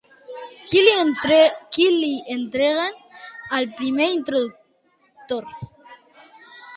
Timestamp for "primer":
3.81-4.07